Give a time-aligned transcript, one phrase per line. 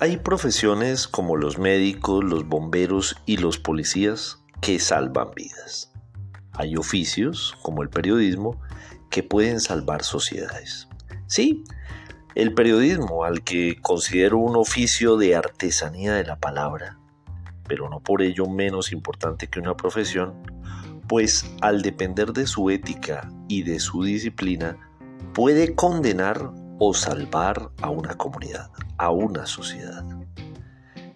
[0.00, 5.92] Hay profesiones como los médicos, los bomberos y los policías que salvan vidas.
[6.52, 8.60] Hay oficios, como el periodismo,
[9.10, 10.86] que pueden salvar sociedades.
[11.26, 11.64] Sí,
[12.36, 17.00] el periodismo, al que considero un oficio de artesanía de la palabra,
[17.66, 20.34] pero no por ello menos importante que una profesión,
[21.08, 24.76] pues al depender de su ética y de su disciplina,
[25.34, 30.04] puede condenar o salvar a una comunidad, a una sociedad.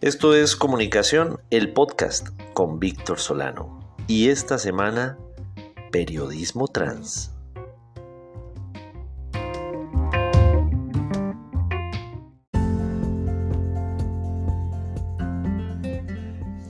[0.00, 3.96] Esto es Comunicación, el podcast con Víctor Solano.
[4.08, 5.16] Y esta semana,
[5.92, 7.32] Periodismo Trans.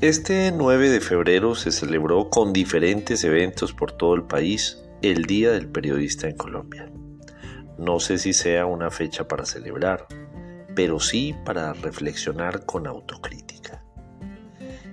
[0.00, 5.50] Este 9 de febrero se celebró con diferentes eventos por todo el país el Día
[5.50, 6.90] del Periodista en Colombia.
[7.80, 10.06] No sé si sea una fecha para celebrar,
[10.74, 13.82] pero sí para reflexionar con autocrítica.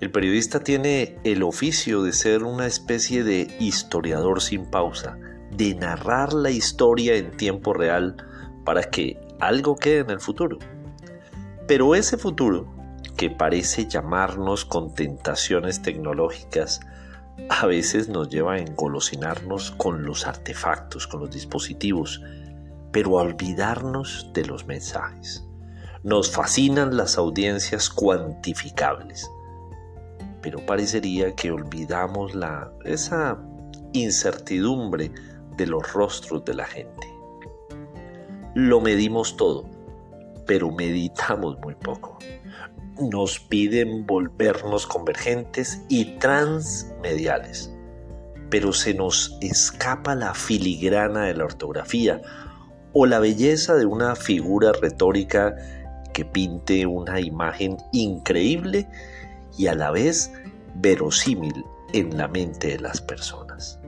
[0.00, 5.16] El periodista tiene el oficio de ser una especie de historiador sin pausa,
[5.52, 8.16] de narrar la historia en tiempo real
[8.64, 10.58] para que algo quede en el futuro.
[11.68, 12.66] Pero ese futuro
[13.16, 16.80] que parece llamarnos con tentaciones tecnológicas,
[17.48, 22.20] a veces nos lleva a engolosinarnos con los artefactos, con los dispositivos,
[22.92, 25.44] pero a olvidarnos de los mensajes.
[26.02, 29.30] Nos fascinan las audiencias cuantificables,
[30.40, 33.38] pero parecería que olvidamos la, esa
[33.92, 35.12] incertidumbre
[35.56, 37.08] de los rostros de la gente.
[38.54, 39.64] Lo medimos todo,
[40.46, 42.18] pero meditamos muy poco
[43.00, 47.74] nos piden volvernos convergentes y transmediales,
[48.50, 52.20] pero se nos escapa la filigrana de la ortografía
[52.92, 55.54] o la belleza de una figura retórica
[56.12, 58.88] que pinte una imagen increíble
[59.56, 60.32] y a la vez
[60.74, 63.78] verosímil en la mente de las personas.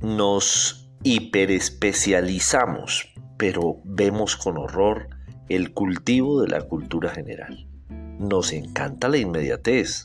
[0.00, 5.08] Nos hiperespecializamos, pero vemos con horror
[5.48, 7.69] el cultivo de la cultura general.
[8.20, 10.04] Nos encanta la inmediatez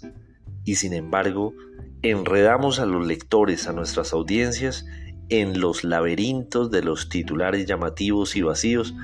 [0.63, 1.53] y sin embargo
[2.01, 4.85] enredamos a los lectores, a nuestras audiencias,
[5.27, 8.95] en los laberintos de los titulares llamativos y vacíos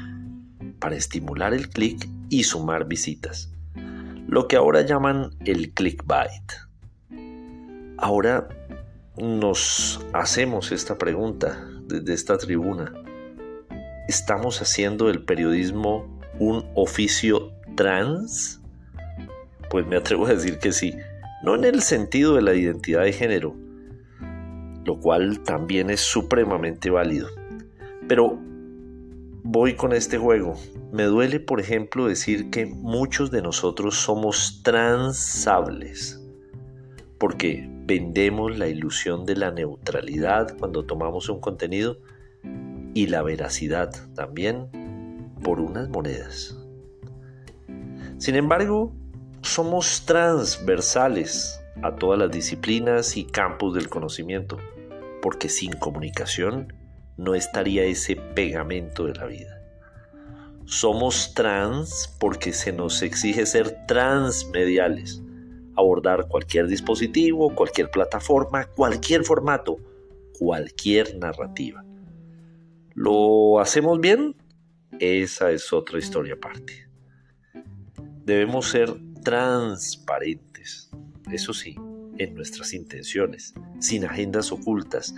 [0.80, 3.52] para estimular el clic y sumar visitas.
[4.28, 6.54] Lo que ahora llaman el clickbait.
[7.98, 8.48] Ahora
[9.18, 12.94] nos hacemos esta pregunta desde esta tribuna.
[14.08, 18.61] ¿Estamos haciendo el periodismo un oficio trans?
[19.72, 20.94] Pues me atrevo a decir que sí,
[21.44, 23.56] no en el sentido de la identidad de género,
[24.84, 27.30] lo cual también es supremamente válido.
[28.06, 28.38] Pero
[29.44, 30.56] voy con este juego.
[30.92, 36.22] Me duele, por ejemplo, decir que muchos de nosotros somos transables,
[37.18, 41.98] porque vendemos la ilusión de la neutralidad cuando tomamos un contenido
[42.94, 44.68] y la veracidad también
[45.42, 46.58] por unas monedas.
[48.18, 48.94] Sin embargo,
[49.42, 54.58] somos transversales a todas las disciplinas y campos del conocimiento,
[55.22, 56.74] porque sin comunicación
[57.18, 59.62] no estaría ese pegamento de la vida.
[60.66, 65.22] Somos trans porque se nos exige ser transmediales,
[65.76, 69.78] abordar cualquier dispositivo, cualquier plataforma, cualquier formato,
[70.38, 71.84] cualquier narrativa.
[72.94, 74.36] ¿Lo hacemos bien?
[75.00, 76.88] Esa es otra historia aparte.
[78.24, 80.90] Debemos ser transparentes,
[81.32, 81.76] eso sí,
[82.18, 85.14] en nuestras intenciones, sin agendas ocultas,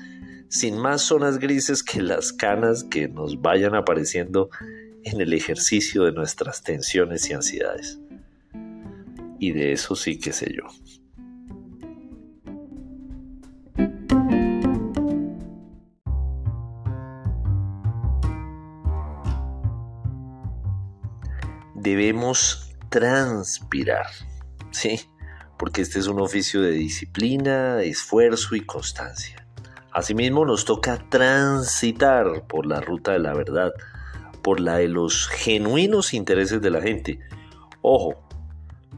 [0.49, 4.49] sin más zonas grises que las canas que nos vayan apareciendo
[5.03, 7.99] en el ejercicio de nuestras tensiones y ansiedades
[9.43, 10.63] y de eso sí que sé yo.
[21.75, 22.62] Debemos
[22.93, 24.05] transpirar,
[24.69, 25.01] ¿sí?
[25.57, 29.47] Porque este es un oficio de disciplina, esfuerzo y constancia.
[29.91, 33.71] Asimismo nos toca transitar por la ruta de la verdad,
[34.43, 37.19] por la de los genuinos intereses de la gente.
[37.81, 38.27] Ojo,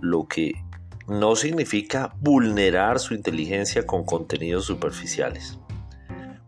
[0.02, 0.52] lo que
[1.08, 5.58] no significa vulnerar su inteligencia con contenidos superficiales.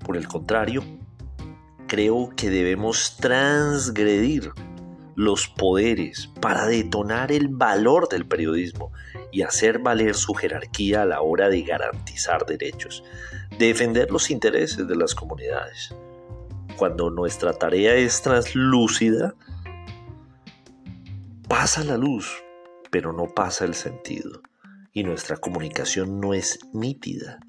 [0.05, 0.83] Por el contrario,
[1.87, 4.51] creo que debemos transgredir
[5.17, 8.91] los poderes para detonar el valor del periodismo
[9.31, 13.03] y hacer valer su jerarquía a la hora de garantizar derechos,
[13.57, 15.91] defender los intereses de las comunidades.
[16.77, 19.33] Cuando nuestra tarea es translúcida,
[21.49, 22.31] pasa la luz,
[22.91, 24.43] pero no pasa el sentido.
[24.93, 27.39] Y nuestra comunicación no es nítida.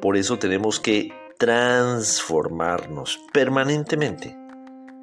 [0.00, 4.45] Por eso tenemos que transformarnos permanentemente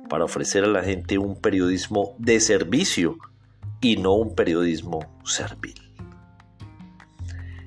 [0.09, 3.17] para ofrecer a la gente un periodismo de servicio
[3.81, 5.75] y no un periodismo servil.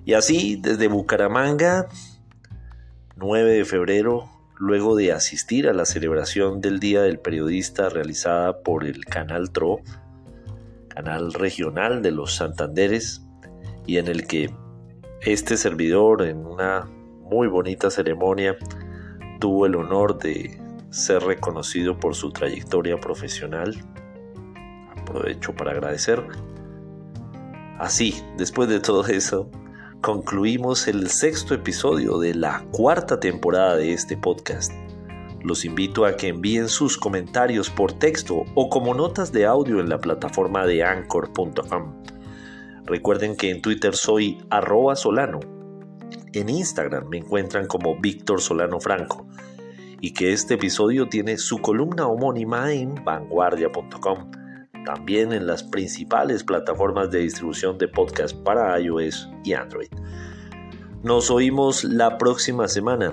[0.05, 1.89] Y así, desde Bucaramanga,
[3.17, 8.85] 9 de febrero, luego de asistir a la celebración del Día del Periodista realizada por
[8.85, 9.81] el Canal TRO,
[10.89, 13.23] canal regional de los Santanderes,
[13.87, 14.55] y en el que
[15.23, 16.89] este servidor, en una
[17.23, 18.57] muy bonita ceremonia,
[19.41, 20.61] tuvo el honor de
[20.97, 23.75] ser reconocido por su trayectoria profesional.
[24.97, 26.27] Aprovecho para agradecer.
[27.79, 29.51] Así, después de todo eso,
[30.01, 34.73] concluimos el sexto episodio de la cuarta temporada de este podcast.
[35.43, 39.91] Los invito a que envíen sus comentarios por texto o como notas de audio en
[39.91, 42.03] la plataforma de anchor.com.
[42.85, 45.41] Recuerden que en Twitter soy arroba solano.
[46.33, 49.27] En Instagram me encuentran como Víctor Solano Franco
[50.01, 54.31] y que este episodio tiene su columna homónima en vanguardia.com,
[54.85, 59.89] también en las principales plataformas de distribución de podcast para iOS y Android.
[61.03, 63.13] Nos oímos la próxima semana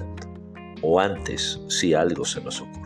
[0.81, 2.82] o antes si algo se nos ocurre.